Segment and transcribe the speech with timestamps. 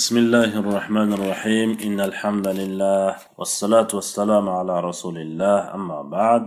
[0.00, 6.44] بسم الله الرحمن الرحيم إن الحمد لله والصلاة والسلام على رسول الله أما بعد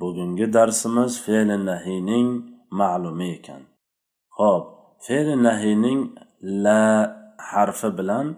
[0.00, 2.26] بوجن جدار سمز فعل نهينين
[2.72, 3.62] معلومي كان
[4.30, 4.62] خب
[5.08, 6.84] فعل النهينين لا
[7.38, 8.34] حرف بلان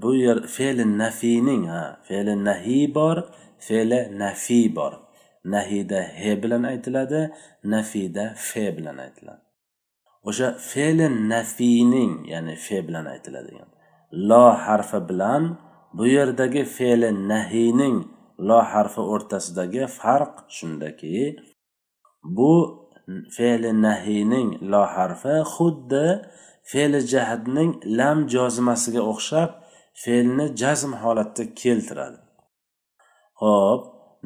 [0.00, 3.30] بوير فعل النفينين ها فعل النهي بار
[3.68, 5.08] فعل نفي بار
[5.44, 7.32] نهي ده هبلن ايتلا ده
[7.64, 9.53] نفي ده فبلن ايتلا
[10.28, 13.68] o'sha fe'li nafiyning ya'ni fe bilan aytiladigan
[14.28, 15.42] lo harfi bilan
[15.96, 17.96] bu yerdagi fe'li nahiyning
[18.48, 21.18] lo harfi o'rtasidagi farq shundaki
[22.36, 22.52] bu
[23.36, 26.06] fe'li nahiyning lo harfi xuddi
[26.70, 29.50] fe'li jahdning lam jozimasiga o'xshab
[30.02, 32.18] fe'lni jazm holatda keltiradi.
[33.42, 33.82] Ho'p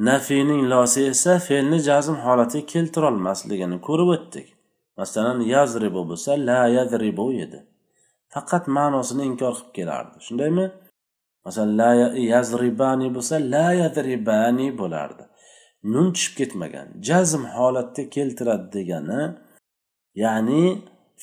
[0.09, 4.49] nafiyning losi esa fe'lni jazm holatiga keltirolmasligini ko'rib o'tdik.
[4.99, 7.61] Masalan yazribu bo'lsa la yadribu edi.
[8.35, 10.17] Faqat ma'nosini inkor qilib kelardi.
[10.27, 10.67] Shundaymi?
[11.45, 11.91] Masalan la
[12.33, 15.25] yazribani bo'lsa la yadribani bo'lardi.
[15.93, 19.23] Nun tushib ketmagan jazm holatda keltiradi degani
[20.25, 20.65] ya'ni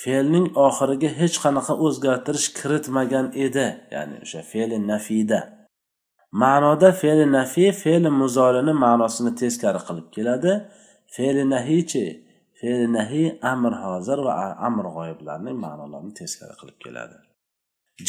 [0.03, 3.67] fe'lning oxiriga hech qanaqa o'zgartirish kiritmagan edi.
[3.95, 5.39] Ya'ni o'sha fe'li nafiyda.
[6.41, 10.53] Ma'noda fe'li nafiy fe'li muzolini ma'nosini teskari qilib keladi.
[11.15, 12.05] Fe'li nahiychi?
[12.65, 14.33] Fe'li nahiy amr hozir va
[14.67, 17.17] amr g'oyiblarning ma'nolarini teskari qilib keladi.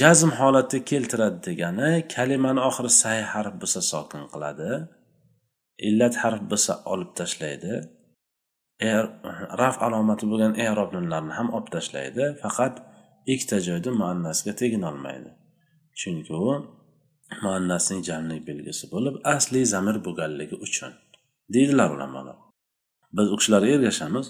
[0.00, 4.70] Jazm holatda keltiradi degani kalimani oxiri say harf bo'lsa sokin qiladi
[5.88, 7.74] illat harf bo'lsa olib tashlaydi.
[8.90, 9.04] Er,
[9.62, 12.74] raf alomati bo'lgan erob nunlarni ham olib tashlaydi faqat
[13.32, 15.30] ikkita joyda muannasga teginolmaydi
[16.00, 16.48] chunki u
[17.44, 20.92] muannasning jamlik belgisi bo'lib asli zamir bo'lganligi uchun
[21.54, 22.36] deydilar ulamolar.
[23.16, 24.26] Biz u kishilarga ergashamiz.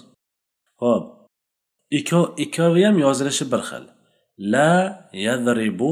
[0.81, 1.05] Ho'p
[1.97, 3.85] ikkov ikkovi ham yozilishi bir xil.
[4.53, 4.71] La
[5.27, 5.91] yadribu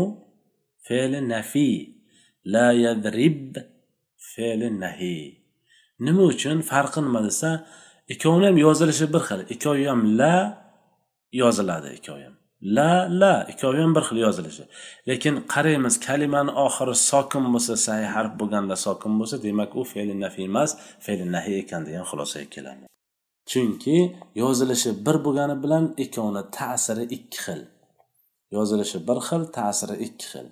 [0.88, 1.76] fe'li nafiy
[2.54, 3.58] la yadrib
[4.32, 5.24] fe'li nahiy
[6.06, 7.50] nima uchun farqi nima desa
[8.14, 9.40] ikkovini ham yozilishi bir xil.
[9.54, 10.36] Ikkovi ham la
[11.42, 12.36] yoziladi ikkovi ham
[12.76, 12.92] la
[13.22, 14.64] la ikkovi ham bir xil yozilishi.
[15.10, 20.46] Lekin qaraymiz kalimani oxiri sokin bo'lsa sahih harf bo'lganda sokin bo'lsa demak u fe'li nafiy
[20.52, 20.72] emas
[21.06, 22.95] fe'li nahiy ekan degan xulosaga kelamiz.
[23.52, 23.98] Chunki
[24.42, 27.62] yozilishi bir bo'lgani bilan ikkovini ta'siri ikki xil.
[28.56, 30.48] Yozilishi bir xil ta'siri ikki xil.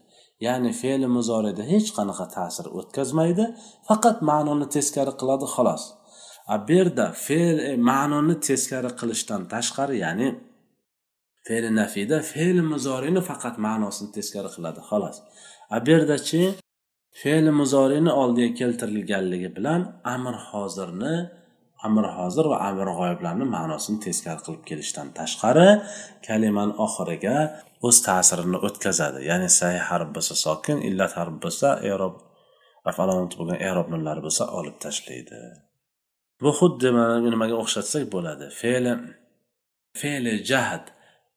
[0.46, 3.46] Ya'ni fe'li muzorida hech qanaqa ta'sir o'tkazmaydi
[3.90, 5.84] faqat ma'noni teskari qiladi xolos.
[6.54, 10.28] A bu yerda fe'l e, ma'noni teskari qilishdan tashqari ya'ni
[11.48, 15.18] fe'li nafiyda fe'li muzorini faqat ma'nosini teskari qiladi xolos.
[15.76, 16.42] A bu yerdachi
[17.22, 19.82] fe'li muzorini oldiga keltirilganligi bilan
[20.16, 21.16] amr hozirni
[21.88, 25.70] amr hozir va amr g'oyiblarni ma'nosini teskari qilib kelishdan tashqari
[26.28, 27.38] kalimani oxiriga
[27.88, 29.20] o'z ta'sirini o'tkazadi.
[29.30, 32.16] Ya'ni say harf bo'lsa sokin illat harf bo'lsa erob
[33.04, 35.40] alomati bo'lgan erob nunlari bo'lsa olib tashlaydi.
[36.44, 38.46] Bu xuddi mana nimaga o'xshatsak bo'ladi.
[38.62, 38.94] Fe'li
[40.00, 40.86] fe'li jahd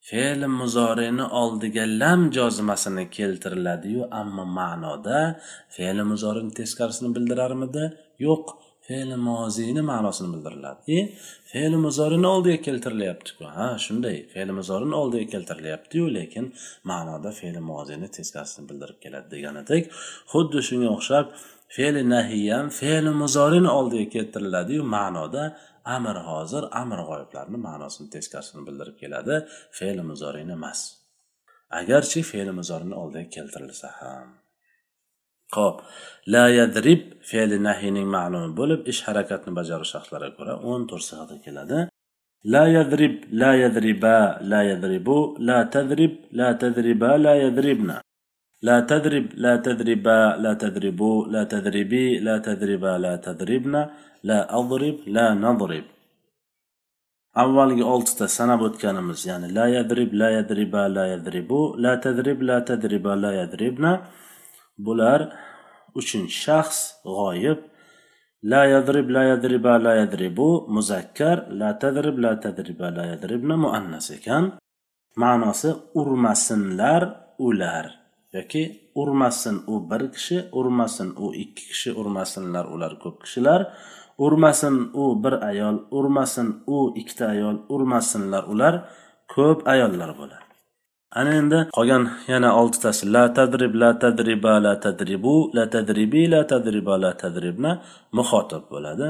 [0.09, 5.19] fe'li muzorini oldiga lam jozimasini keltiriladiyu ammo ma'noda
[5.77, 7.85] fe'li muzorini teskarisini bildirarmidi?
[8.27, 8.45] Yo'q.
[8.87, 10.81] Fe'li moziyni ma'nosini bildiriladi?
[10.97, 11.01] E
[11.51, 13.45] fe'li muzorini oldiga keltirilyaptiku.
[13.57, 14.19] Ha shunday.
[14.33, 16.47] Fe'li muzorini oldiga keltirilyaptiyu lekin
[16.91, 19.85] ma'noda fe'li moziyni teskarisini bildirib keladi deganidek
[20.33, 21.27] xuddi shunga o'xshab
[21.77, 25.45] fe'li nahiyam fe'li muzorini oldiga keltiriladiyu ma'noda
[25.97, 29.37] amr hozir amr g'oyiblarni ma'nosini teskarisini bildirib keladi
[29.79, 30.81] fe'li muzorini emas.
[31.81, 34.46] Agarchi fe'li muzorini oldiga keltirilsa ham.
[35.55, 35.83] Ho'p
[36.35, 41.79] la yadrib fe'li nahiyning ma'lumi bo'lib, ish harakatni bajarish shaxslariga ko'ra o'n to'rt sifatda keladi.
[42.55, 44.17] La yadrib, la yadriba,
[44.51, 45.19] la yadribu,
[45.49, 47.97] la tadrib, la tadriba, la yadribna.
[48.63, 53.83] La tadrib, la tadriba, la tadribu, la tadribi, la tadriba, la tadribna,
[54.23, 55.87] la adrib, la nadrib.
[57.43, 63.13] avvalgi oltita sanab o'tganimiz ya'ni la yadrib la yadriba la yadribu la tadrib la tadriba
[63.25, 63.93] la yadribna
[64.79, 65.21] bular
[65.99, 67.59] uchun shaxs g'oyib.
[68.51, 70.49] La yadrib la yadriba la yadribu.
[70.69, 74.45] Muzakkar la tadrib la tadriba la yadribna muannas ekan.
[75.17, 75.71] Ma'nosi
[76.01, 77.03] urmasinlar
[77.39, 77.87] ular.
[78.37, 78.63] Yoki
[78.95, 83.61] urmasin u bir kishi urmasin u ikki kishi urmasinlar ular ko'p kishilar.
[84.19, 88.75] Urmasin u bir ayol urmasin u ikkita ayol urmasinlar ular
[89.35, 90.46] ko'p ayollar bo'ladi.
[91.13, 96.95] Ana endi qolgan yana oltitasi la tadrib la tadriba la tadribu la tadribi la tadriba
[97.05, 97.73] la tadribna
[98.13, 99.07] muxotab bo'ladi.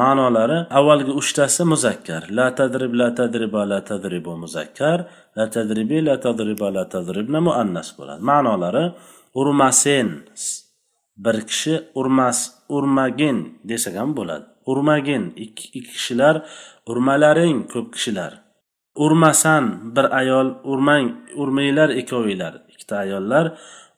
[0.00, 2.22] Ma'nolari avvalgi uchtasi muzakkar.
[2.38, 4.98] La tadrib la tadriba la tadribu muzakkar.
[5.36, 8.20] La tadribi la tadriba la tadribna muannas bo'ladi.
[8.30, 8.84] Ma'nolari
[9.40, 10.08] urmasen
[11.24, 12.38] bir kishi urmas
[12.76, 13.38] urmagin
[13.68, 14.44] desak ham bo'ladi.
[14.72, 15.22] Urmagin.
[15.44, 16.34] Ikki kishilar
[16.90, 18.32] urmalaring ko'p kishilar.
[18.94, 21.06] Urmasan bir ayol urmang
[21.36, 23.46] urmanglar ikkovinglar ikkita ayollar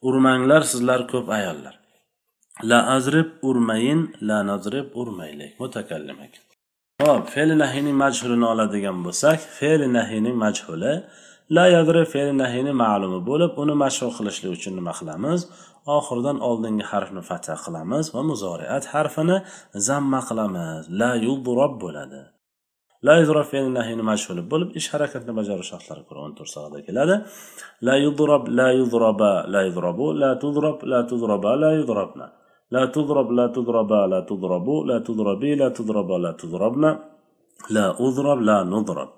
[0.03, 1.75] urmanglar sizlar ko'p ayollar.
[2.63, 5.61] La azrib urmayin la nazrib urmaylik.
[5.61, 6.45] Mutakallim ekan
[7.07, 10.95] ho'p fe'li nahiyning majhulini oladigan bo'lsak fe'li nahiyning majhuli
[11.57, 15.41] la yadrib fe'li nahiyni ma'lumi bo'lib uni mashhur qilishlik uchun nima qilamiz?
[15.97, 19.39] Oxiridan oldingi harfni fatha qilamiz va muzoriat harfini
[19.89, 20.83] zamma qilamiz.
[21.01, 22.23] La yudrob bo'ladi.
[23.07, 27.17] La yudrob fe'li nahiyni mashhuli bo'lib ish harakatni bajarish shartlari ko'ra o'n to'rt keladi.
[27.87, 32.27] La yudrob la yudroba la yudrobu la tudrob la tudroba la yudrobna
[32.75, 36.91] la tudrob la tudroba la tudrobu la tudrobi la tudroba la tudrobna
[37.75, 39.11] la udrob la nudrob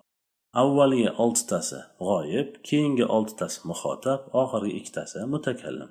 [0.62, 5.90] avvalgi oltitasi g'oyib keyingi oltitasi muxotab oxirgi ikkitasi mutakallim.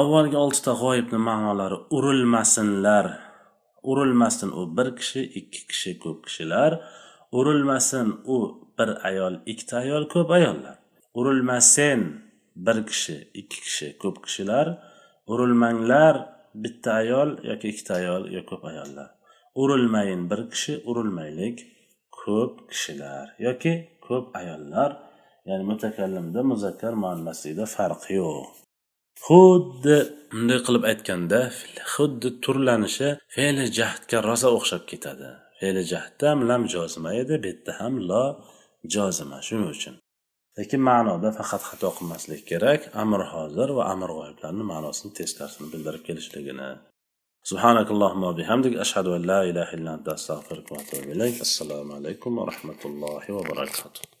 [0.00, 3.06] Avvalgi oltita g'oyibni ma'nolari urilmasinlar.
[3.90, 6.72] Urilmasin u bir kishi ikki kishi ko'p kishilar.
[7.38, 8.36] Urilmasin u
[8.78, 10.76] bir ayol ikkita ayol ko'p ayollar.
[11.14, 12.00] Urilmasin
[12.66, 14.66] bir kishi ikki kishi ko'p kishilar.
[15.32, 16.14] Urilmanglar
[16.62, 19.08] bitta ayol yoki ikkita ayol yo ko'p ayollar.
[19.62, 21.56] Urilmayin bir kishi urilmaylik
[22.20, 23.74] ko'p kishilar yoki
[24.06, 24.90] ko'p ayollar.
[25.48, 28.67] Ya'ni mutakallimda muzakkar muannaslikda farqi yo'q.
[29.25, 29.97] xuddi
[30.31, 31.39] bunday qilib aytganda
[31.93, 35.29] xuddi turlanishi fe'li jahdga rosa o'xshab ketadi
[35.59, 38.25] fe'li jahdda ham lam jozima edi bu yerda ham lo
[38.95, 39.95] jozima shuning uchun
[40.57, 46.71] lekin ma'noda faqat xato qilmaslik kerak amr hozir va amr g'oyiblarni ma'nosini teskarisini bildirib kelishligini
[47.51, 52.81] سبحانك اللهم وبحمدك أشهد أن لا إله إلا أنت أستغفرك وأتوب إليك السلام عليكم ورحمة
[52.89, 54.03] الله وبركاته